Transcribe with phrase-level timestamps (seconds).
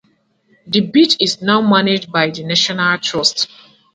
[0.65, 3.47] The beach is now managed by the National Trust.